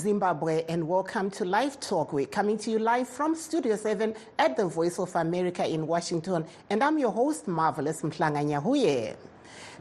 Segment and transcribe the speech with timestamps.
[0.00, 2.14] Zimbabwe, and welcome to Live Talk.
[2.14, 6.46] We're coming to you live from Studio 7 at the Voice of America in Washington,
[6.70, 9.16] and I'm your host, Marvelous Mhlanga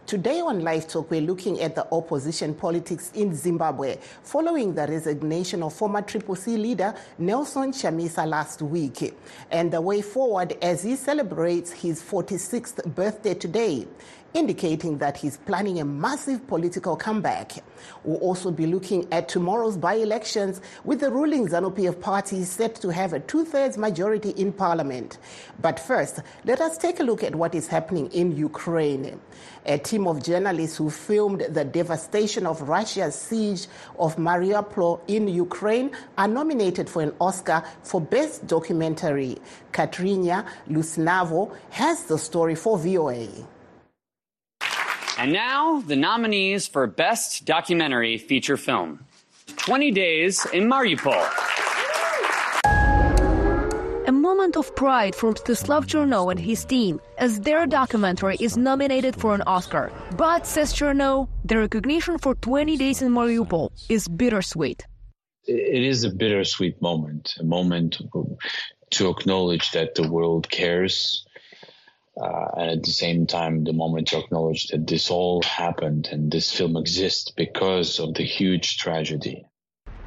[0.06, 5.64] Today on Live Talk, we're looking at the opposition politics in Zimbabwe following the resignation
[5.64, 9.14] of former Triple C leader Nelson Chamisa last week,
[9.52, 13.88] and the way forward as he celebrates his 46th birthday today
[14.34, 17.54] indicating that he's planning a massive political comeback.
[18.04, 22.76] We'll also be looking at tomorrow's by elections with the ruling ZANU PF party set
[22.76, 25.18] to have a two thirds majority in parliament.
[25.62, 29.20] But first, let us take a look at what is happening in Ukraine.
[29.66, 35.92] A team of journalists who filmed the devastation of Russia's siege of Mariupol in Ukraine
[36.18, 39.38] are nominated for an Oscar for Best Documentary.
[39.72, 43.28] Katrina Lisunova has the story for VOA.
[45.20, 49.04] And now, the nominees for Best Documentary Feature Film
[49.58, 51.20] 20 Days in Mariupol.
[54.08, 59.14] A moment of pride for Mstislav Chernov and his team, as their documentary is nominated
[59.14, 59.92] for an Oscar.
[60.16, 64.88] But, says Chernov, the recognition for 20 Days in Mariupol is bittersweet.
[65.44, 67.98] It is a bittersweet moment, a moment
[68.92, 71.26] to acknowledge that the world cares
[72.20, 76.32] uh, and at the same time, the moment to acknowledge that this all happened and
[76.32, 79.46] this film exists because of the huge tragedy.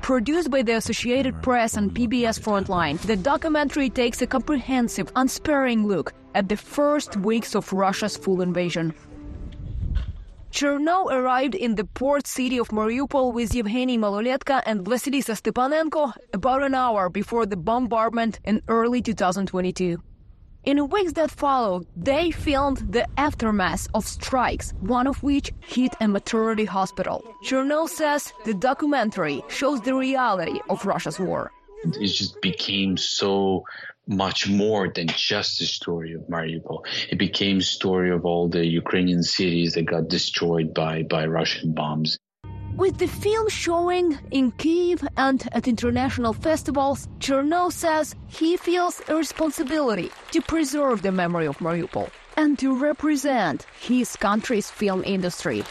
[0.02, 6.12] Produced by the Associated Press and PBS Frontline, the documentary takes a comprehensive, unsparing look
[6.34, 8.92] at the first weeks of Russia's full invasion.
[10.50, 16.62] Chernov arrived in the port city of Mariupol with Yevgeny Maloletka and Vasilisa Stepanenko about
[16.62, 20.02] an hour before the bombardment in early 2022.
[20.64, 26.06] In weeks that followed, they filmed the aftermath of strikes, one of which hit a
[26.06, 27.24] maternity hospital.
[27.44, 31.50] Chernov says the documentary shows the reality of Russia's war.
[31.84, 33.64] It just became so
[34.06, 36.84] much more than just the story of Mariupol.
[37.10, 42.18] It became story of all the Ukrainian cities that got destroyed by, by Russian bombs.
[42.76, 49.14] With the film showing in Kiev and at international festivals, Chernov says he feels a
[49.14, 55.64] responsibility to preserve the memory of Mariupol and to represent his country's film industry.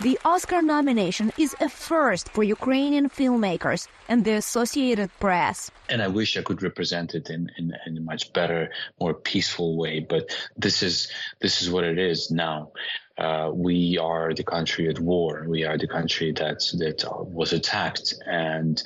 [0.00, 5.72] The Oscar nomination is a first for Ukrainian filmmakers and the Associated Press.
[5.88, 8.70] And I wish I could represent it in, in, in, a much better,
[9.00, 9.98] more peaceful way.
[9.98, 11.10] But this is
[11.40, 12.70] this is what it is now.
[13.18, 15.44] Uh, we are the country at war.
[15.48, 18.80] We are the country that that was attacked, and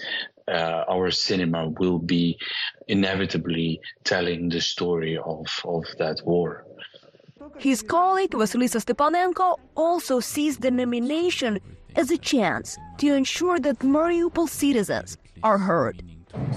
[0.49, 2.39] uh, our cinema will be
[2.89, 6.65] inevitably telling the story of of that war.
[7.59, 11.61] His colleague Vasilisa Stepanenko also sees the nomination
[11.97, 16.03] as a chance to ensure that Mariupol citizens are heard.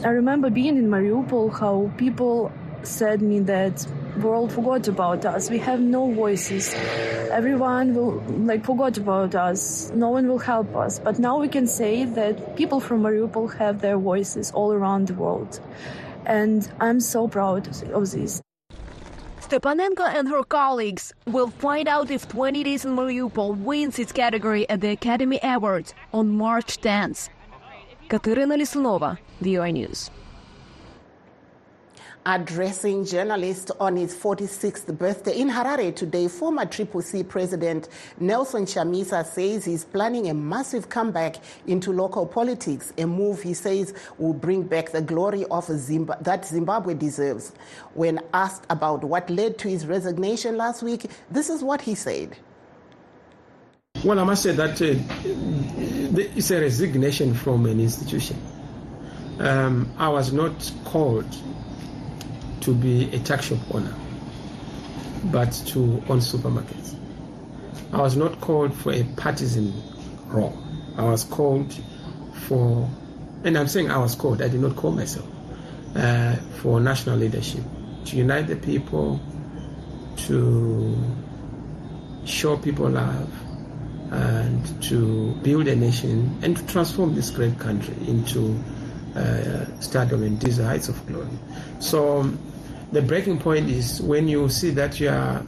[0.03, 2.51] I remember being in Mariupol, how people
[2.83, 3.85] said me that
[4.17, 5.49] world forgot about us.
[5.49, 6.73] We have no voices.
[7.31, 9.91] Everyone will like forgot about us.
[9.93, 10.99] No one will help us.
[10.99, 15.13] But now we can say that people from Mariupol have their voices all around the
[15.13, 15.59] world.
[16.25, 18.41] And I'm so proud of this.
[19.41, 24.67] Stepanenko and her colleagues will find out if 20 Days in Mariupol wins its category
[24.69, 27.29] at the Academy Awards on March 10th.
[28.09, 30.09] Katerina Lisunova, VOA News
[32.25, 37.87] addressing journalists on his 46th birthday in Harare today, former Triple C president
[38.19, 41.35] Nelson Chamisa says he's planning a massive comeback
[41.67, 46.95] into local politics, a move he says will bring back the glory of that Zimbabwe
[46.95, 47.51] deserves.
[47.93, 52.35] When asked about what led to his resignation last week, this is what he said.
[54.03, 54.95] Well, I must say that uh,
[56.35, 58.37] it's a resignation from an institution.
[59.39, 61.25] Um, I was not called
[62.65, 63.93] to be a tuck shop owner,
[65.25, 65.79] but to
[66.09, 66.95] own supermarkets.
[67.93, 69.71] I was not called for a partisan
[70.27, 70.57] role.
[70.97, 71.73] I was called
[72.47, 72.89] for,
[73.43, 75.27] and I'm saying I was called, I did not call myself,
[75.95, 77.63] uh, for national leadership,
[78.05, 79.19] to unite the people,
[80.17, 80.97] to
[82.25, 83.29] show people love,
[84.11, 88.59] and to build a nation and to transform this great country into
[89.15, 91.27] uh, stardom and these heights of glory.
[91.79, 92.31] So
[92.95, 95.43] the breaking point is when you see that you are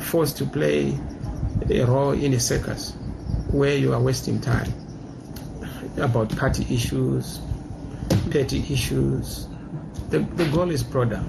[0.00, 0.98] forced to play
[1.68, 2.92] a role in a circus
[3.50, 4.72] where you are wasting time
[5.98, 7.40] about party issues,
[8.30, 9.48] petty issues.
[10.08, 11.22] The, the goal is broader.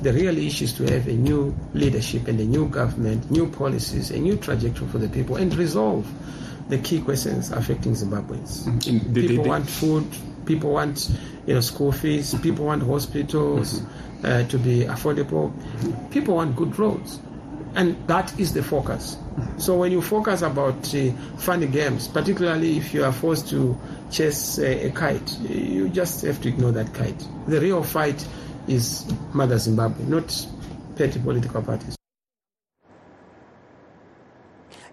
[0.00, 4.10] The real issue is to have a new leadership and a new government, new policies,
[4.12, 6.10] a new trajectory for the people, and resolve
[6.70, 8.64] the key questions affecting Zimbabweans.
[8.64, 10.06] Mm, the- the- the- want food,
[10.50, 11.08] people want
[11.46, 13.82] you know school fees, people want hospitals
[14.24, 15.52] uh, to be affordable,
[16.10, 17.20] people want good roads,
[17.76, 19.16] and that is the focus.
[19.58, 23.78] So when you focus about uh, funny games, particularly if you are forced to
[24.10, 27.24] chase a, a kite, you just have to ignore that kite.
[27.46, 28.26] The real fight
[28.66, 30.46] is Mother Zimbabwe, not
[30.96, 31.96] petty political parties.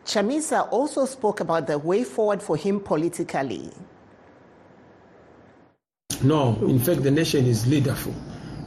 [0.05, 3.71] Chamisa also spoke about the way forward for him politically.
[6.23, 8.13] No, in fact, the nation is leaderful.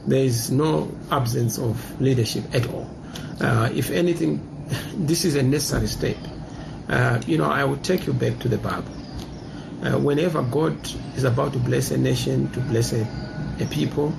[0.07, 2.89] There is no absence of leadership at all.
[3.39, 4.39] Uh, if anything,
[4.95, 6.17] this is a necessary step.
[6.87, 8.91] Uh, you know, I will take you back to the Bible.
[9.83, 10.77] Uh, whenever God
[11.15, 13.07] is about to bless a nation, to bless a,
[13.59, 14.13] a people,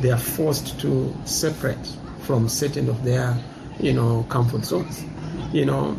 [0.00, 1.86] they are forced to separate
[2.20, 3.36] from certain of their,
[3.78, 5.04] you know, comfort zones.
[5.52, 5.96] You know,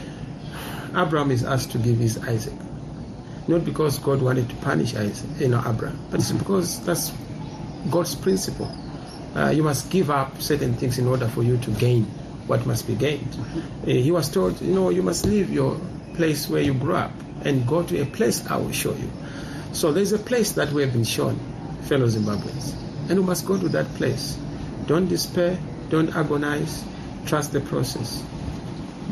[0.96, 2.54] Abraham is asked to give his Isaac
[3.48, 7.12] not because God wanted to punish you know, Abraham, but it's because that's
[7.90, 8.70] God's principle.
[9.34, 12.04] Uh, you must give up certain things in order for you to gain
[12.46, 13.36] what must be gained.
[13.82, 15.78] Uh, he was told, you know, you must leave your
[16.14, 17.12] place where you grew up
[17.44, 19.10] and go to a place I will show you.
[19.72, 21.38] So there's a place that we have been shown,
[21.82, 22.74] fellow Zimbabweans,
[23.10, 24.38] and we must go to that place.
[24.86, 25.58] Don't despair,
[25.90, 26.84] don't agonize,
[27.26, 28.24] trust the process.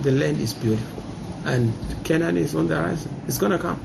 [0.03, 1.03] The land is beautiful,
[1.45, 1.73] and
[2.05, 3.15] Canaan is on the horizon.
[3.29, 3.81] It's going to come.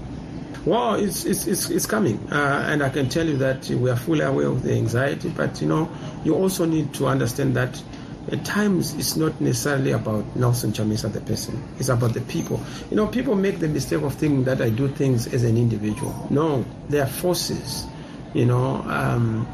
[0.65, 4.21] Well, it's it's it's, coming, uh, and I can tell you that we are fully
[4.21, 5.29] aware of the anxiety.
[5.29, 5.89] But you know,
[6.25, 7.81] you also need to understand that
[8.29, 12.59] at times it's not necessarily about Nelson Chamisa the person; it's about the people.
[12.89, 16.27] You know, people make the mistake of thinking that I do things as an individual.
[16.29, 17.85] No, they are forces.
[18.33, 18.83] You know.
[18.85, 19.47] Um,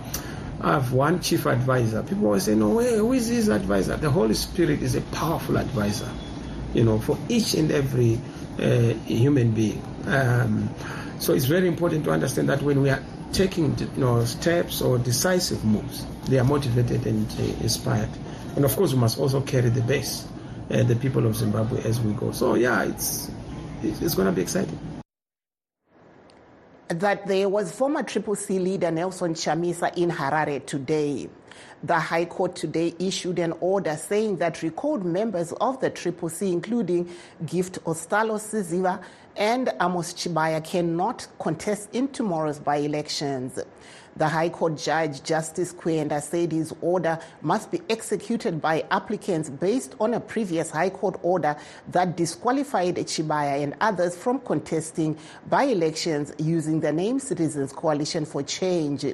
[0.61, 2.01] I have one chief advisor.
[2.01, 5.57] People always say, "No, where, who is his advisor?" The Holy Spirit is a powerful
[5.57, 6.09] advisor.
[6.73, 8.19] You know, for each and every
[8.59, 9.81] uh, human being.
[10.07, 10.69] Um,
[11.19, 13.01] so it's very important to understand that when we are
[13.33, 18.09] taking you know, steps or decisive moves, they are motivated and uh, inspired.
[18.55, 20.27] And of course, we must also carry the base,
[20.71, 22.31] uh, the people of Zimbabwe, as we go.
[22.31, 23.29] So yeah, it's
[23.83, 24.79] it's going to be exciting.
[26.89, 31.29] that there was former Triple C leader Nelson Chamisa in Harare today.
[31.83, 36.51] The High Court today issued an order saying that recalled members of the Triple C,
[36.51, 37.09] including
[37.45, 39.01] Gift Ostallos Siziba
[39.37, 43.59] and Amos Chibaya, cannot contest in tomorrow's by elections.
[44.17, 49.93] The High Court Judge Justice Kwenda said his order must be executed by applicants based
[49.99, 51.57] on a previous High Court order
[51.89, 55.17] that disqualified Chibaya and others from contesting
[55.49, 59.05] by elections using the name Citizens Coalition for Change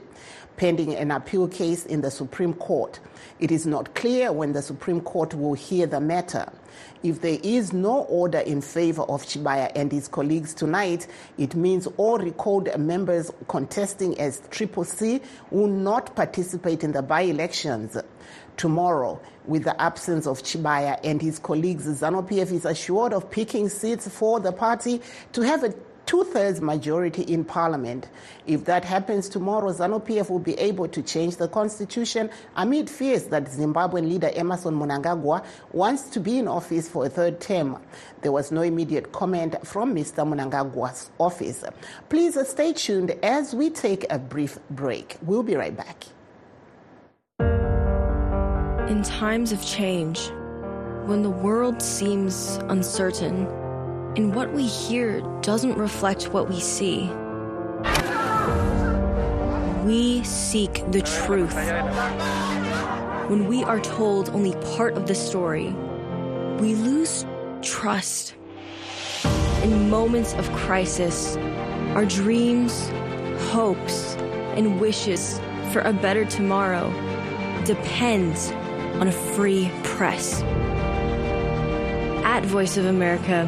[0.62, 3.00] pending an appeal case in the Supreme Court.
[3.40, 6.48] It is not clear when the Supreme Court will hear the matter.
[7.02, 11.08] If there is no order in favor of Chibaya and his colleagues tonight,
[11.40, 17.22] it means all recalled members contesting as Triple C will not participate in the by
[17.22, 17.98] elections.
[18.56, 23.68] Tomorrow, with the absence of Chibaya and his colleagues, ZANU PF is assured of picking
[23.68, 25.02] seats for the party
[25.34, 25.74] to have a
[26.12, 28.10] two thirds majority in parliament.
[28.46, 33.28] If that happens tomorrow, ZANU PF will be able to change the constitution amid fears
[33.28, 37.78] that Zimbabwean leader Emmerson Mnangagwa wants to be in office for a third term.
[38.24, 40.28] There was no immediate comment from Mr.
[40.28, 41.64] Mnangagwa's office.
[42.10, 45.16] Please stay tuned as we take a brief break.
[45.22, 46.04] We'll be right back.
[48.90, 50.30] In times of change,
[51.06, 53.48] when the world seems uncertain,
[54.16, 57.10] and what we hear doesn't reflect what we see.
[59.86, 61.56] We seek the truth.
[63.30, 65.70] When we are told only part of the story,
[66.60, 67.26] we lose
[67.62, 68.36] trust.
[69.64, 71.38] In moments of crisis,
[71.96, 72.90] our dreams,
[73.52, 74.16] hopes,
[74.56, 75.40] and wishes
[75.72, 76.90] for a better tomorrow
[77.64, 78.52] depends
[79.00, 80.42] on a free press.
[82.24, 83.48] At Voice of America,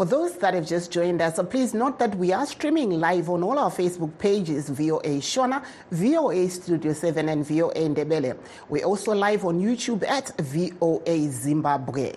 [0.00, 3.42] For those that have just joined us, please note that we are streaming live on
[3.42, 8.34] all our Facebook pages VOA Shona, VOA Studio 7, and VOA Ndebele.
[8.70, 12.14] We're also live on YouTube at VOA Zimbabwe.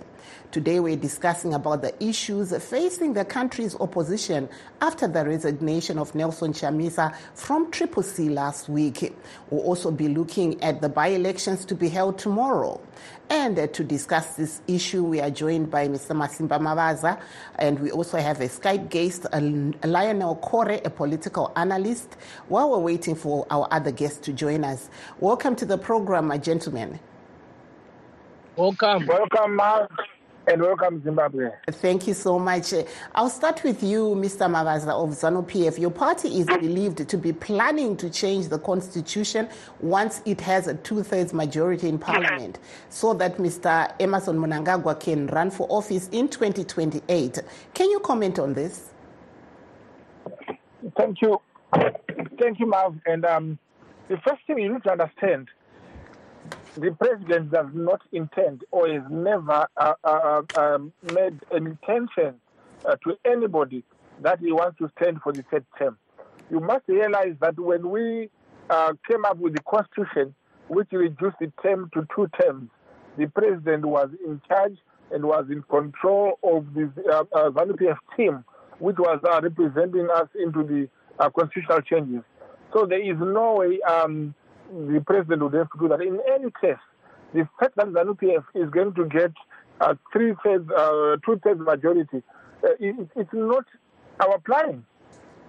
[0.54, 4.48] Today we're discussing about the issues facing the country's opposition
[4.82, 9.16] after the resignation of Nelson Chamisa from Triple C last week.
[9.50, 12.80] We'll also be looking at the by-elections to be held tomorrow.
[13.32, 16.16] And uh, to discuss this issue, we are joined by Mr.
[16.16, 17.20] Masimba Mavaza,
[17.56, 19.40] and we also have a Skype guest, uh,
[19.88, 22.16] Lionel Kore, a political analyst,
[22.48, 24.92] while we're waiting for our other guests to join us.
[25.20, 27.00] Welcome to the program, my gentlemen.
[28.56, 29.08] Welcome.
[29.08, 29.90] Welcome, Mark,
[30.48, 31.52] and welcome, Zimbabwe.
[31.72, 32.74] Thank you so much.
[33.16, 34.50] I'll start with you, Mr.
[34.50, 35.80] Mavaza of ZANU PF.
[35.80, 39.48] Your party is believed to be planning to change the constitution
[39.80, 42.60] once it has a two thirds majority in parliament
[42.90, 43.92] so that Mr.
[44.00, 47.40] Emmerson Mnangagwa can run for office in 2028.
[47.74, 48.90] Can you comment on this?
[50.98, 51.42] Thank you.
[52.40, 52.96] Thank you, Marv.
[53.06, 53.60] And um,
[54.10, 55.50] the first thing you need to understand
[56.76, 62.36] the president does not intend or has never uh, uh, um, made an intention
[62.86, 63.84] uh, to anybody
[64.22, 65.98] that he wants to stand for the third term.
[66.50, 68.30] You must realize that when we
[68.70, 70.34] uh, came up with the constitution,
[70.68, 72.70] which reduced the term to two terms,
[73.18, 74.78] the president was in charge
[75.12, 78.44] and was in control of the uh, uh, ZANU-PF team,
[78.80, 80.90] which was uh, representing us into the
[81.20, 82.24] uh, constitutional changes.
[82.74, 84.34] So there is no way um,
[84.72, 86.02] the president would have to do that.
[86.02, 86.82] In any case,
[87.34, 89.32] the fact that ZANU PF is going to get
[89.82, 92.24] a three uh, two thirds majority,
[92.64, 93.66] uh, it, it's not
[94.20, 94.86] our plan.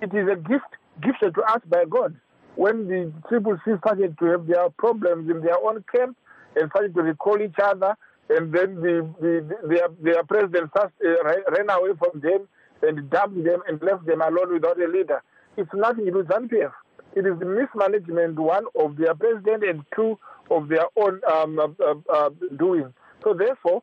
[0.01, 0.71] It is a gift
[1.03, 2.17] gifted to us by God.
[2.57, 6.17] When the Triple C started to have their problems in their own camp
[6.57, 7.97] and started to recall each other,
[8.31, 12.49] and then the, the, the their, their president first, uh, ran away from them
[12.83, 15.23] and dumped them and left them alone without a leader.
[15.57, 16.73] It's nothing to do with ZANU PF
[17.15, 20.19] it is the mismanagement, one, of their president and two,
[20.51, 22.93] of their own um, uh, uh, doing.
[23.23, 23.83] So therefore,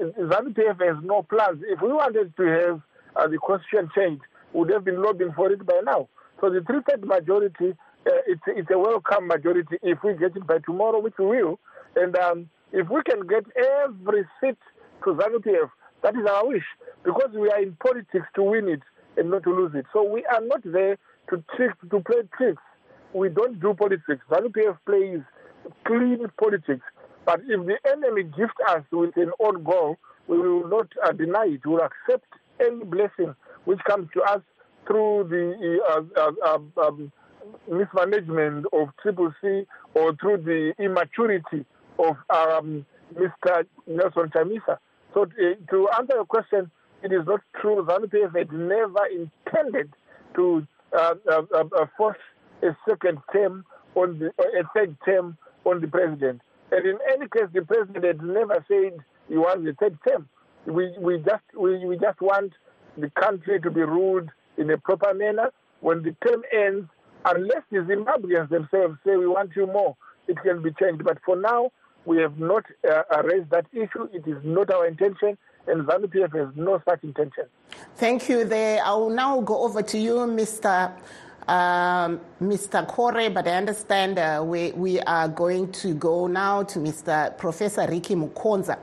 [0.00, 1.62] ZANU-PF has no plans.
[1.66, 2.80] If we wanted to have
[3.16, 6.08] uh, the constitution changed, would have been lobbying for it by now.
[6.40, 7.70] So the three-third majority,
[8.06, 11.58] uh, it's, it's a welcome majority if we get it by tomorrow, which we will.
[11.96, 13.44] And um, if we can get
[13.84, 14.58] every seat
[15.04, 15.70] to ZANU-PF,
[16.02, 16.64] that is our wish,
[17.04, 18.82] because we are in politics to win it
[19.16, 19.86] and not to lose it.
[19.92, 20.98] So we are not there
[21.30, 22.62] to trick, to play tricks.
[23.12, 24.22] We don't do politics.
[24.30, 25.20] ZANU-PF plays
[25.86, 26.84] clean politics.
[27.24, 29.96] But if the enemy gifts us with an own goal,
[30.28, 31.64] we will not uh, deny it.
[31.64, 32.26] We will accept
[32.60, 34.40] any blessing which comes to us
[34.86, 37.12] through the uh, uh, um,
[37.70, 41.64] mismanagement of Triple C or through the immaturity
[41.98, 43.64] of um, Mr.
[43.86, 44.78] Nelson Chamisa.
[45.14, 46.70] So to, to answer your question,
[47.02, 47.84] it is not true.
[47.88, 49.92] ZANU-PF had never intended
[50.34, 52.18] to uh, uh, uh, force
[52.62, 54.26] a second term on the
[54.58, 56.40] a third term on the president.
[56.72, 58.98] And in any case, the president had never said
[59.28, 60.28] he wants a third term.
[60.66, 62.52] We we just we, we just want
[62.96, 65.50] the country to be ruled in a proper manner.
[65.80, 66.88] When the term ends,
[67.24, 71.04] unless the Zimbabweans themselves say we want you more, it can be changed.
[71.04, 71.70] But for now,
[72.04, 74.08] we have not uh, raised that issue.
[74.12, 75.36] It is not our intention,
[75.68, 77.44] and ZANU PF has no such intention.
[77.96, 78.44] Thank you.
[78.44, 80.92] There, I will now go over to you, Mr.
[81.48, 82.86] Um, Mr.
[82.88, 87.36] Kore, but I understand uh, we, we are going to go now to Mr.
[87.38, 88.78] Professor Ricky Mukonza.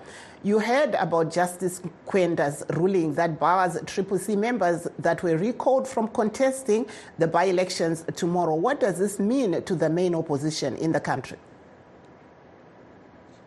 [0.45, 6.09] You heard about Justice Kwenda's ruling that bars Triple C members that were recalled from
[6.09, 6.85] contesting
[7.17, 8.55] the by elections tomorrow.
[8.55, 11.37] What does this mean to the main opposition in the country?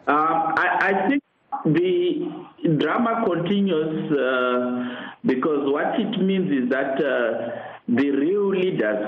[0.07, 0.13] Uh,
[0.57, 1.23] I, I, think
[1.65, 9.05] the drama continues uh, because what it means is that uh, the real leaders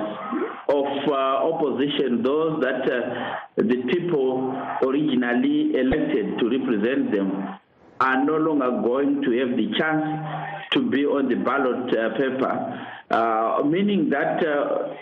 [0.68, 7.58] of uh, opposition, those that uh, the people originally elected to represent them,
[8.00, 12.88] are no longer going to have the chance to be on the ballot uh, paper,
[13.10, 14.40] uh, meaning that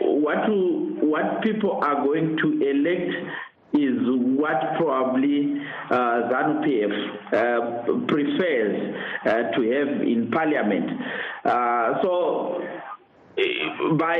[0.01, 0.49] what,
[1.05, 3.13] what people are going to elect
[3.77, 3.99] is
[4.39, 6.93] what probably uh, ZANU PF
[7.33, 10.91] uh, prefers uh, to have in parliament.
[11.45, 12.63] Uh, so
[13.99, 14.19] by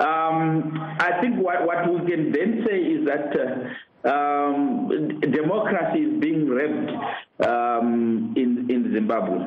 [0.00, 6.20] um, I think what, what we can then say is that uh, um, democracy is
[6.20, 6.90] being wrecked
[7.46, 9.38] um, in, in Zimbabwe.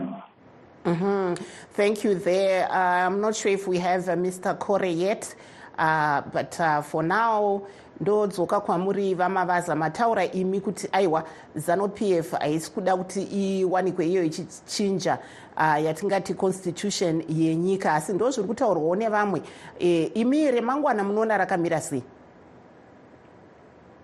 [0.85, 1.43] Mm-hmm.
[1.73, 2.69] Thank you there.
[2.71, 4.57] Uh, I'm not sure if we have Mr.
[4.57, 5.33] Kore yet,
[5.77, 7.67] uh, but uh, for now,
[8.01, 11.23] ndodzoka kwamuri vamavaza mataura imi kuti aiwa
[11.55, 15.17] zanup f haisi kuda kuti iwanikwe iyo ichichinja
[15.57, 17.93] uh, yatingati constitution yenyika.
[17.93, 19.41] Asi ndo zviri kutaurwawo nevamwe.
[19.79, 22.03] E, imi remangwana munoona rakamira sei?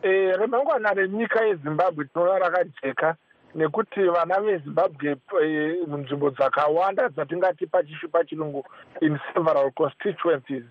[0.01, 3.15] E, remangwana renyika yezimbabwe tinoona rakajeka
[3.55, 8.63] nekuti vana vezimbabwe eh, munzvimbo dzakawanda dzatingati pachishi pachirungu
[9.01, 10.63] in several constituencies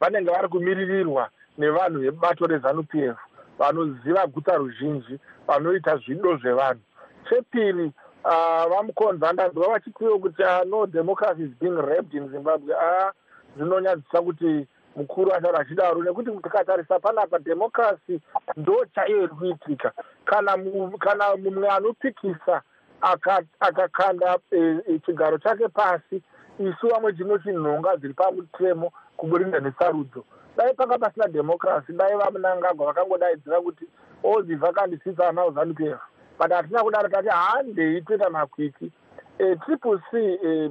[0.00, 3.16] vanenge vari kumiririrwa nevanhu vebato rezanup f
[3.58, 6.80] vanoziva guta ruzhinji vanoita zvido zvevanhu.
[7.28, 7.92] Chepiri
[8.24, 12.74] ah, vamukonza ndanzwa vachitiwo kuti ah, no democracy is being raped in zimbabwe.
[12.74, 13.12] A
[13.56, 14.66] zvinonyadzisa kuti
[14.96, 18.20] mukuru ataura achidaro nekuti tikatarisa panapa democracy
[18.56, 19.92] ndo chaiyo iri kuitika
[20.24, 20.58] kana
[20.98, 22.62] kana mumwe anopikisa
[23.00, 26.22] aka- akakanda eh, chigaro chake pasi
[26.58, 30.24] isu vamwe tinoti nhonga dziri pamutemo kuburira nesarudzo
[30.56, 33.84] dai panga pasina democracy dai vamunangagwa vakangodaidzira kuti
[34.24, 36.00] all the vacancy seats are now zanup f
[36.38, 38.92] but hatina kudaro tati handei toita makwiki
[39.38, 40.70] Eh, triple c eh,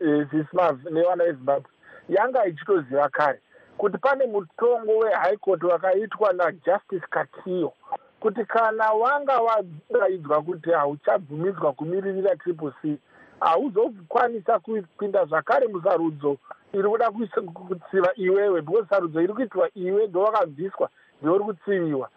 [0.00, 1.70] eh, zismav nevana vezimbabwe
[2.08, 3.40] yanga ichitoziva kare
[3.78, 7.72] kuti pane mutongo wehigh court wakaitwa najustice katiyo
[8.20, 12.98] kuti kana wanga wadaidzwa kuti hauchabvumidzwa kumiririra triple c
[13.40, 16.36] hauzokwanisa kupinda zvakare musarudzo
[16.72, 20.88] iri kuda kutsiva iwewe because sarudzo iri kuitwa iwe ndowakabviswa
[21.22, 22.08] ndeuri kutsiviwa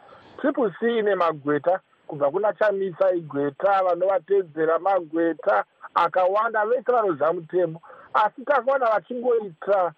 [0.41, 7.81] triple c ine magweta kubva kuna chamisa igweta vanovatedzera magweta akawanda vese vanoziva mutemo
[8.13, 9.93] asi takaona vachingoita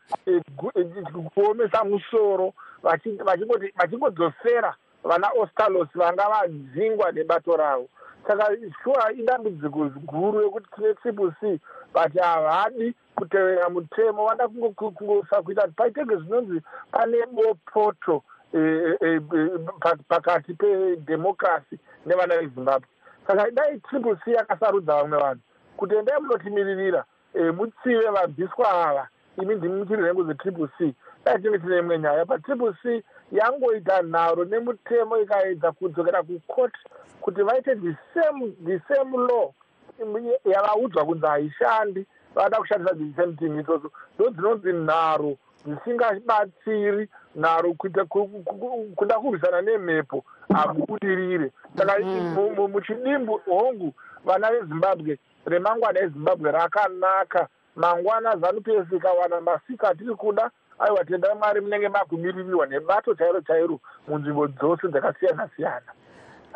[0.58, 0.88] gu- eh,
[1.34, 2.54] kuomesa musoro
[3.76, 7.88] vachingodzosera vana ostalos vanga vadzingwa nebato ravo
[8.28, 8.48] saka
[8.84, 11.60] shuwa idambudziko guru rekuti tine triple c
[11.94, 14.26] but havadi kutevera mutemo.
[14.28, 19.22] Vada kungo- ku- kungosa kuita paitenge zvinonzi pane bopoto eh, eh,
[19.80, 22.88] pa- pakati pedhemokrasi nevana vezimbabwe.
[23.28, 25.42] Saka dai triple c yakasarudza vamwe vanhu
[25.78, 27.06] kuti endai munotimiririra
[27.56, 29.08] mutsive vabviswa ava.
[29.42, 30.94] Imi ndimi muchiri nhengo dzetriple c
[31.26, 36.80] dai tinge tine imwe nyaya but triple c yangoita nharo nemutemo ikaedza kudzokera kukoti
[37.22, 39.52] kuti vaite the same the same law
[40.46, 43.60] yavaudzwa kunzi haishandi vada kushandisa the same thing.
[43.60, 52.00] Itsoso ndo dzinonzi nharo dzisingabatsiri nharo kuita ku- ku- ku- kuda kurwisana nemhepo hamubudirire saka
[52.00, 53.94] mu- muchidimbu hongu
[54.26, 57.48] vana vezimbabwe remangwana ezimbabwe rakanaka.
[57.76, 63.80] Mangwana zanup f ikawana masika atiri kuda aiwa tendai mwari munenge makumiririrwa nebato chairo chairo
[64.08, 65.92] munzvimbo dzose dzakasiyana siyana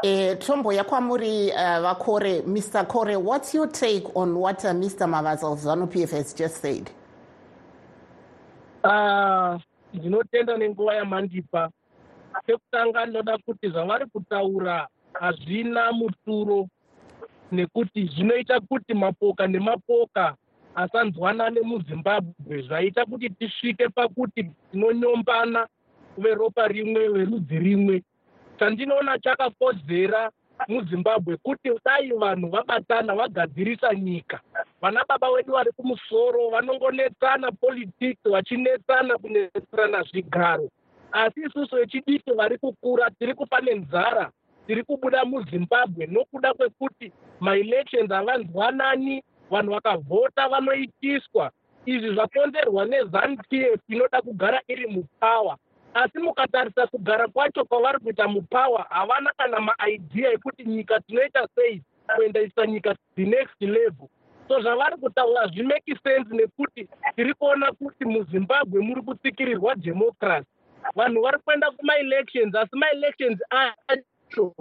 [0.04, 5.46] Eh, tomboya kwamuri uh, vakore mr kore what's your take on what uh, mr mavaza
[5.46, 6.90] of zanup f has just said?
[8.84, 9.60] Ah,
[9.94, 11.70] ndinotenda nenguva yamandipa.
[12.48, 16.68] Chekutanga ndinoda kuti zvavari kutaura hazvina muturo
[17.52, 20.36] nekuti zvinoita kuti mapoka nemapoka
[20.76, 25.68] asanzwanane muzimbabwe zvaita kuti tisvike pakuti tinonyombana
[26.18, 28.04] veropa rimwe verudzi rimwe
[28.60, 30.32] chandinoona chakakodzera
[30.68, 34.40] muzimbabwe kuti dai vanhu vabatana vagadzirisa nyika.
[34.82, 40.70] Vana baba vedu vari kumusoro vanongonetsana politics vachinetsana kunetserana zvigaro.
[41.12, 44.32] Asi isusu vechidiki vari kukura tiri kufa nenzara
[44.68, 51.52] tiri kubuda muzimbabwe nokuda kwekuti maelections havanzwanani vanhu vakavhota vanoitiswa.
[51.86, 55.58] Izvi zvakonzerwa nezanup f inoda kugara iri mupawa
[55.94, 61.84] asi mukatarisa kugara kwacho kwavari kuita mupawa havana kana maidea ekuti nyika tinoita sei
[62.16, 64.08] kuendaisa nyika the next level.
[64.48, 70.48] So zvavari kutaura zvimeki sense nekuti tiri kuona kuti muzimbabwe muri kutsikirirwa democracy.
[70.96, 74.54] Vanhu vari kuenda kumaelections asi maelections acho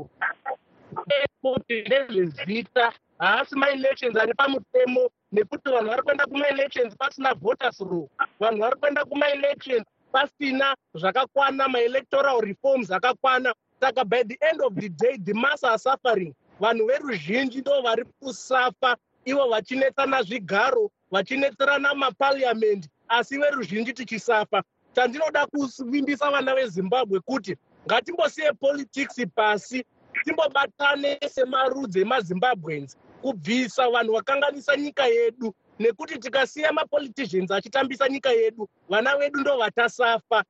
[1.43, 8.09] kuti ndezvezita haasi maelections ari pamutemo nekuti vanhu vari kuenda kumaelections pasina voters law
[8.41, 13.55] vanhu vari kuenda kumaelections pasina zvakakwana maelectoral reforms akakwana.
[13.81, 16.35] Saka by the end of the day the mass are suffering.
[16.61, 24.63] Vanhu veruzhinji ndo vari kusafa ivo vachinetsana zvigaro vachinetserana mapariamendi asi veruzhinji tichisafa.
[24.95, 29.85] Chandinoda kuvimbisa vana vezimbabwe kuti ngatimbosiye politics pasi
[30.25, 39.17] timbobatane semarudzi emazimbabwens kubvisa vanhu vakanganisa nyika yedu nekuti tikasiya mapoliticians achitambisa nyika yedu vana
[39.17, 40.45] vedu ndo vatasafa.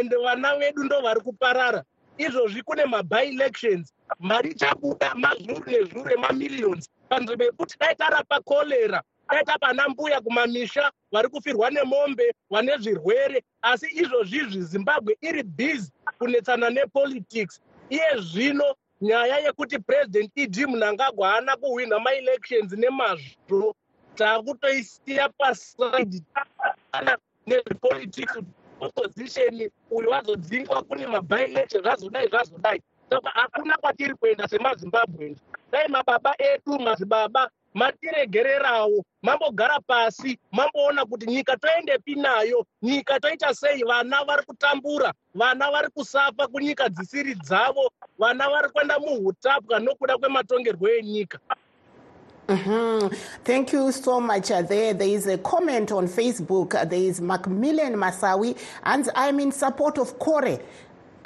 [0.00, 1.84] Ende vana vedu ndo vari kuparara.
[2.18, 6.90] Izvozvi kune mabi-elections mari ichabuda mazvuru nezvuru emamillions.
[7.08, 13.42] Panzvimbo yekuti dai tarapa korera dai tapana mbuya kumamisha vari kufirwa nemombe vane zvirwere.
[13.62, 17.60] Asi izvozvizvi zimbabwe iri busy kunetsana nepolitics.
[17.90, 23.74] Iye zvino nyaya yekuti president ed mnangagwa haana kuhwina maelections nemazvo
[24.16, 26.22] taakutoisiya pasaidi
[26.92, 28.36] ana nezvepolitics
[28.80, 32.82] opposition uyu wazodzingwa kune mabi-election zvazodai zvazodai.
[33.10, 35.38] Saka hakuna kwatiri kuenda semazimbabwens
[35.72, 43.82] dai mababa edu madzibaba matiregererawo mambogara pasi mamboona kuti nyika toendepi nayo nyika toita sei
[43.84, 50.88] vana vari kutambura vana vari kusafa kunyika dzisiri dzavo vana vari kuenda muhutapwa nokuda kwematongerwo
[50.88, 51.38] enyika
[52.48, 53.08] Mm-hmm.
[53.44, 54.52] Thank you so much.
[54.52, 56.76] Uh, there, there is a comment on Facebook.
[56.76, 60.60] Uh, there is Macmillan Masawi, and I'm in support of Kore.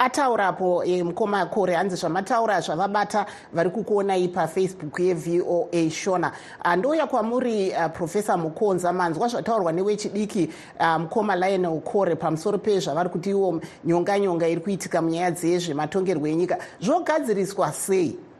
[0.01, 6.31] ataurapo e, mukoma kore hanzi zvamataura zvavabata vari kukuonai pafacebook yevoa shona
[6.77, 13.29] ndouya kwamuri uh, profesa mukonza manzwa zvataurwa newechidiki uh, mukoma lionel kore pamusoro pezvavari kuti
[13.29, 18.30] iwo nyonga nyonga iri kuitika munyaya dzezvematongerwo enyika zvogadziriswa sei Eh,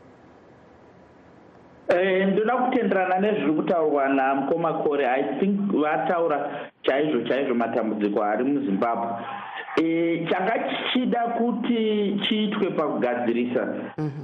[2.31, 6.49] ndoda kutenderana nezviri kutaurwa namukoma kore i think vataura
[6.83, 9.07] chaizvo chaizvo matambudziko ari muzimbabwe.
[9.81, 13.67] E, changa chichida kuti chiitwe pakugadzirisa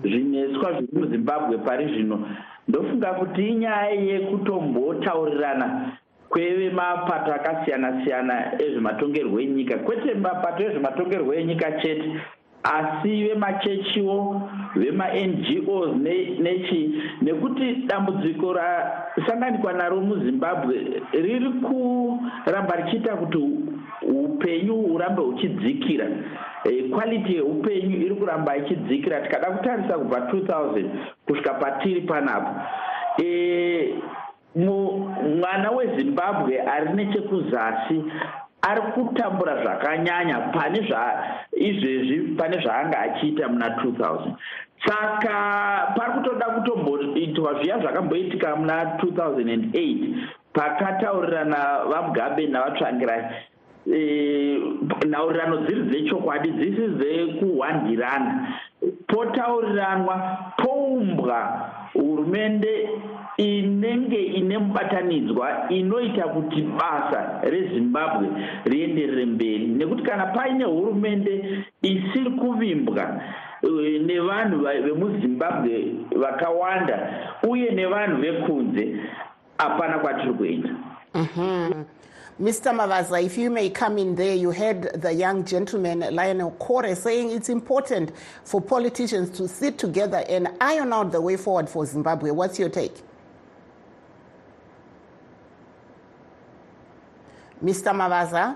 [0.03, 2.27] zvineswa zviri muzimbabwe pari zvino.
[2.67, 5.91] Ndofunga kuti inyaya yekutombotaurirana
[6.29, 12.11] kwevemapato akasiyana siyana ezvematongerwo enyika kwete mapato ezvematongerwo enyika chete
[12.63, 14.41] asi vemachechiwo
[14.75, 15.95] vemangos
[16.39, 23.37] nechi nekuti dambudziko rasanganikwa naro muzimbabwe riri kuramba richiita kuti
[24.01, 26.07] upenyu hurambe huchidzikira.
[26.91, 29.21] Kwaliti yeupenyu iri kuramba ichidzikira.
[29.21, 30.85] Tikada kutarisa kubva 2000
[31.27, 32.55] kusvika patiri panapo
[35.39, 38.03] mwana wezimbabwe ari nechekuzasi
[38.69, 44.35] ari kutambura zvakanyanya pane zvaizvezvi pane zvaanga achiita muna 2000
[44.85, 45.35] saka
[45.95, 50.15] pari kutoda kutomboitwa zviya zvakamboitika muna 2008
[50.53, 53.23] pakataurirana vamugabe navatsvangirai
[53.93, 54.59] e,
[55.05, 58.47] nhaurirano dziri dzechokwadi dzisi dzekuhwandirana
[59.07, 60.15] potauriranwa
[60.57, 61.39] poumbwa
[61.93, 62.89] hurumende
[63.37, 68.27] inenge ine mubatanidzwa inoita kuti basa rezimbabwe
[68.65, 73.21] rienderere mberi nekuti kana paine hurumende isiri kuvimbwa
[74.05, 77.09] nevanhu vemuzimbabwe vakawanda
[77.49, 78.95] uye nevanhu vekunze
[79.57, 80.69] hapana kwatiri kuenda
[81.13, 81.85] mm-hmm.
[82.39, 82.71] Mr.
[82.71, 87.31] Mavaza, if you may come in there, you heard the young gentleman, Lionel Kore, saying
[87.31, 88.11] it's important
[88.43, 92.29] for politicians to sit together and iron out the way forward for Zimbabwe.
[92.29, 92.93] What's your take?
[97.63, 97.93] Mr.
[97.93, 98.55] Mavaza?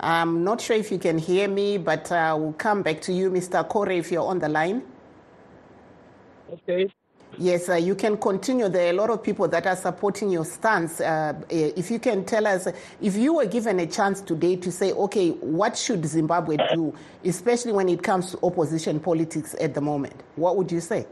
[0.00, 3.30] I'm not sure if you can hear me, but uh, we'll come back to you,
[3.30, 3.68] Mr.
[3.68, 4.82] Kore, if you're on the line.
[6.50, 6.90] Okay.
[7.38, 8.68] Yes, uh, you can continue.
[8.68, 11.00] There are a lot of people that are supporting your stance.
[11.00, 12.66] Uh, if you can tell us,
[13.00, 17.72] if you were given a chance today to say, okay, what should Zimbabwe do, especially
[17.72, 21.06] when it comes to opposition politics at the moment, what would you say?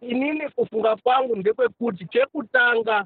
[0.00, 3.04] Inini kufunga kwangu ndekwekuti chekutanga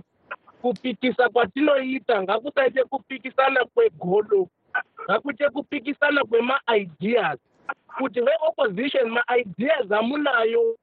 [0.63, 4.49] kupikisa kwatinoita ngakusaite kupikisana kwegodo
[5.05, 7.39] ngakuite kupikisana kwemaideas.
[7.99, 10.77] Kuti veopposition maideas amunayo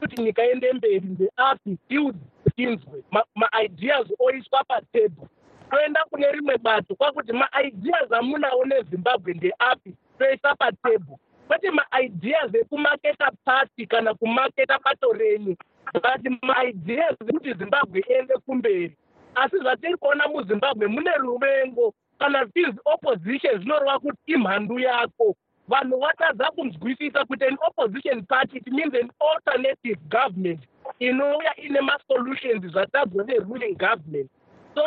[0.00, 3.02] kuti nyika ende mberi ndeapi tiudzinzwe
[3.34, 5.28] maideas oiswa patebho
[5.70, 11.18] toenda kune rimwe bato kwakuti maideas amunawo nezimbabwe ndeapi toisa patebho
[11.50, 15.56] kwete maideas ekumaketa pati kana kumaketa bato renyu
[15.92, 18.96] but maideas ekuti zimbabwe iende kumberi.
[19.34, 25.36] Asi zvatiri kuona muzimbabwe mune ruvengo kana tizi opposition zvinoreva kuti imhandu yako.
[25.68, 30.60] Vanhu vatadza kunzwisisa kuti an opposition party it means an alternative government
[30.98, 34.30] inouya ine masolutions zvatadzwa neruling government.
[34.74, 34.82] So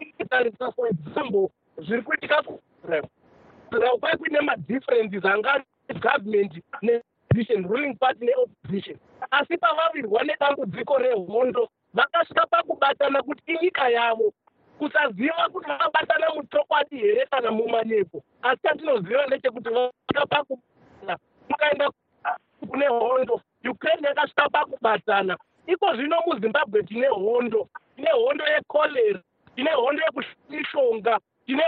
[0.00, 2.42] initarisa for example zviri kuitika
[4.00, 5.64] kwai kuine madifferences anga
[6.00, 6.52] government
[6.82, 8.98] neopposition ruling party neopposition
[9.30, 14.32] asi pavavirwa nedambudziko rehondo vakasvika pakubatana kuti inyika yavo
[14.78, 21.90] kusaziva kuti vakabatana muchokwadi here kana mumanyepo asi chatinoziva ndechekuti vasvika pakubatana mukaenda
[22.68, 25.36] kune hondo ukraine yakasvika pakubatana.
[25.66, 29.20] Iko zvino muzimbabwe tine hondo tine hondo yekolera
[29.56, 31.62] tine hondo yekumishonga tine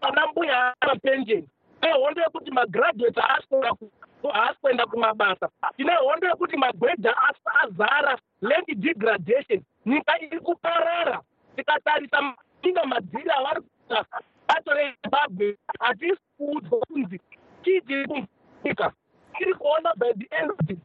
[0.00, 1.48] ana mbuya amapenjeni
[1.80, 5.48] tine hondo yekuti magraduate haasi kuenda kumabasa.
[5.76, 7.14] Tine hondo yekuti magwedha
[7.62, 9.62] azara land degradation.
[9.86, 11.20] Nyika iri kuparara.
[11.56, 14.04] Tikatarisa inga madziri avari kuita
[14.48, 17.20] bato rezimbabwe hatisi kuudzwa kunzi
[17.64, 18.92] chii tiri kunyika.
[19.38, 20.76] Tiri kuona by the end of the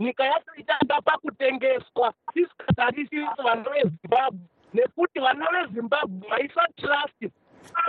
[0.00, 2.12] nyika yacho ichanga pakutengeswa.
[2.34, 4.40] Tisingatarisi vana vezimbabwe
[4.74, 7.32] nekuti vana vezimbabwe maisa trust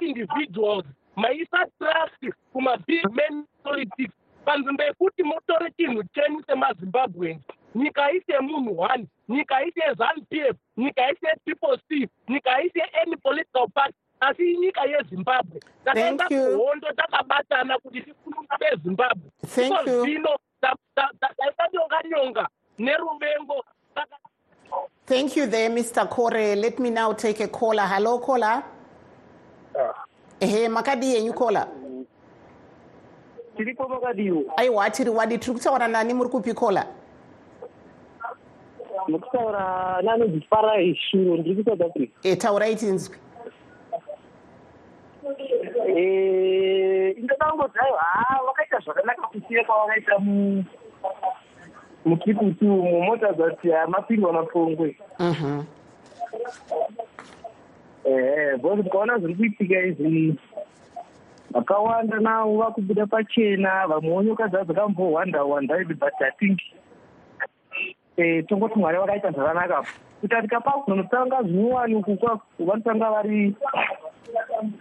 [0.01, 4.13] individuals maisa trust kumabig men politics
[4.45, 7.41] panzvimbo yekuti mutore chinhu chenyu semazimbabweans
[7.75, 13.15] nyika ise munhu one nyika ise zanup f nyika ise people c nyika ise any
[13.17, 20.01] political party asi inyika yezimbabwe takaenda kuhondo takabatana kuti tifununga vezimbabwe Thank Iko you.
[20.01, 20.29] zvino
[20.61, 23.63] ta- ta- ta- taita nyonga nyonga neruvengo
[25.05, 26.09] Thank you there, Mr.
[26.09, 26.55] Kore.
[26.55, 27.85] Let me now take a caller.
[27.85, 28.63] Hello, caller.
[30.39, 31.67] Ehe, makadi yenyu caller.
[33.57, 36.85] tiripo makadiwo Aiwa, tiri wadi tiri kutaura nani muri kupi caller?
[39.07, 43.15] mukutaura nanonzi farai shuro ndiri kusouth africa E, taurai tinzwi.
[45.87, 50.63] Eh, indodangodzi aiwa ha vakaita zvakanaka kusiyira kwavakaita mu
[52.05, 55.63] mukiputi umo mota dzati mapindwa mapongwe Mhm.
[58.03, 60.35] Bcause mukaona zviri kuitika izvi
[61.51, 66.59] vakawanda navo vakubuda pachena vamwewo nyoka dzavo dzakambowanda wanda idzi but i think
[68.17, 69.83] eh, tongoti mwari vakaita zvakanaka.
[70.21, 73.55] Kuti tikapa kunotanga zvinyowani uku kwaku vanotanga vari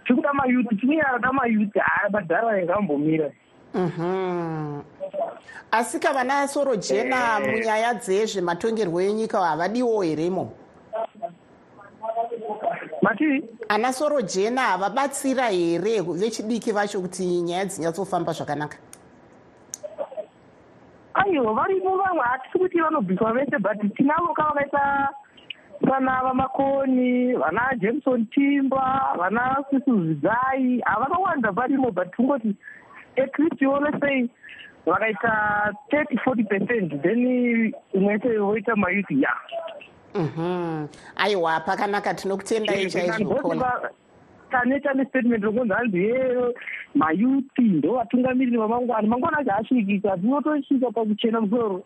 [0.05, 1.79] tikuda mayuti tikunyarada mayuti.
[1.79, 3.31] Haya madhara ingambomira
[3.73, 4.81] Mhm.
[5.71, 10.53] asika vana soro jena munyaya dzezvematongerwo enyika havadiwo heremo
[13.21, 18.77] matii ana soro jena havabatsira here vechidiki vacho kuti nyaya dzinyatsofamba zvakanaka
[21.13, 25.09] aiwa varimo vamwe hatisi kuti vanobviswa vese but tinavo kavakaita
[25.81, 32.55] vana vamakoni vana jameson timba vana sisuzidzai havakawanda varimo but tungoti
[33.17, 34.29] at least ione sei
[34.85, 37.19] vakaita thirty forty percent then
[37.93, 39.33] imwe yese voita mayuthi ya.
[41.15, 43.89] Aiwa pakanaka tinokutendai chaizvo kola
[44.51, 46.35] taneta nestatement rokunzi hanzi ye
[46.95, 51.83] mayuthi ndo vatungamiriri vamangwana mangwana acho asvikika tinotosvika pakuchena musoro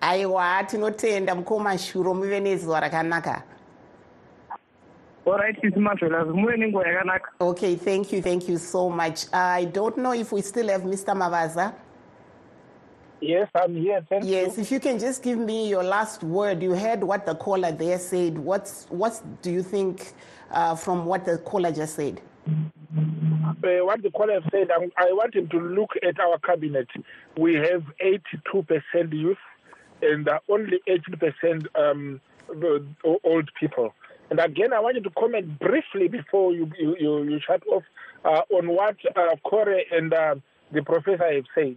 [0.00, 3.42] aiwa tinotenda mukoma shuro muve nezuva rakanaka
[5.26, 9.26] alright isimazvelas muve nenguva yakanaka okay thank you thank you so much.
[9.32, 11.72] I don't know if we still have mr mavaza
[13.20, 14.04] Yes, I'm here.
[14.08, 14.62] Thank yes you.
[14.62, 17.98] if you can just give me your last word you heard what the caller there
[17.98, 20.12] said what's what do you think
[20.50, 22.20] uh, from what the caller just said
[23.62, 26.88] Uh, what the caller said, I, I want him to look at our cabinet.
[27.36, 29.36] We have 82% youth
[30.02, 32.20] and uh, only 18% um,
[33.22, 33.92] old people.
[34.30, 37.82] And again, I want you to comment briefly before you you, you, you shut off
[38.24, 40.36] uh, on what uh, Kore and uh,
[40.72, 41.76] the professor have said.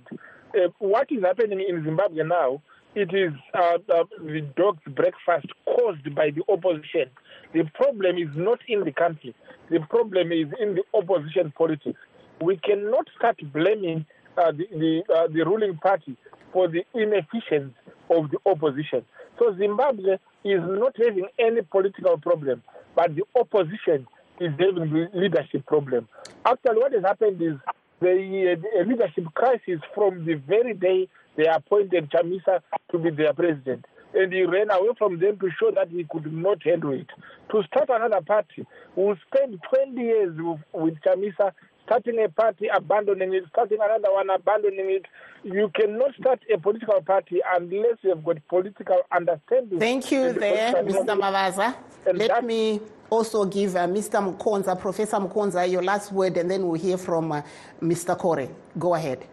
[0.55, 2.61] Uh, what is happening in Zimbabwe now?
[2.95, 7.09] It is uh, uh, the dog's breakfast caused by the opposition.
[7.53, 9.33] The problem is not in the country.
[9.71, 11.99] The problem is in the opposition politics.
[12.39, 14.05] We cannot start blaming
[14.37, 16.15] uh, the the, uh, the ruling party
[16.51, 17.73] for the inefficiency
[18.11, 19.03] of the opposition.
[19.39, 22.61] So Zimbabwe is not having any political problem,
[22.95, 24.05] but the opposition
[24.39, 26.07] is having the leadership problem.
[26.45, 27.55] Actually, what has happened is
[28.01, 33.85] the, uh, leadership crisis from the very day they appointed Chamisa to be their president.
[34.13, 37.07] And he ran away from them to show that he could not handle it.
[37.51, 41.51] To start another party, we'll spend 20 years with, with Chamisa
[41.85, 45.05] starting a party, abandoning it, starting another one, abandoning it.
[45.43, 49.79] You cannot start a political party unless you have got political understanding.
[49.79, 51.19] Thank you there, Mr.
[51.19, 51.75] Mavaza.
[52.05, 52.81] Let that- me
[53.13, 54.19] also give uh, Mr.
[54.21, 57.41] Mkonza, Professor Mkonza, your last word, and then we'll hear from uh,
[57.81, 58.17] Mr.
[58.17, 58.49] Kore.
[58.77, 59.25] Go ahead.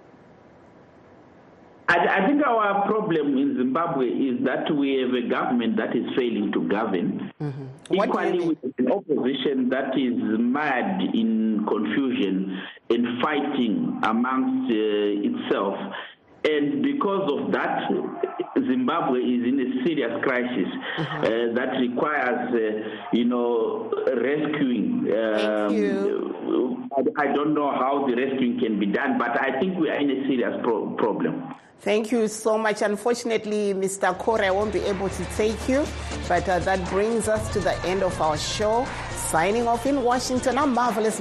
[1.89, 6.05] I, I think our problem in Zimbabwe is that we have a government that is
[6.17, 7.33] failing to govern.
[7.91, 15.77] Equally, with an opposition that is mad in confusion and fighting amongst uh, itself.
[16.45, 17.91] And because of that,
[18.59, 25.07] Zimbabwe is in a serious crisis uh, that requires, uh, you know, rescuing.
[25.13, 29.91] Um, I, I don't know how the rescuing can be done, but I think we
[29.91, 31.55] are in a serious pro- problem.
[31.81, 32.83] Thank you so much.
[32.83, 34.17] Unfortunately, Mr.
[34.19, 35.85] Kore, I won't be able to take you,
[36.29, 38.87] but uh, that brings us to the end of our show.
[39.13, 41.21] Signing off in Washington, I'm Marvelous.